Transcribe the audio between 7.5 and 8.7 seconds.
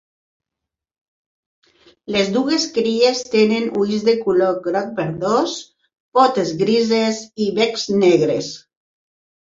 becs negres.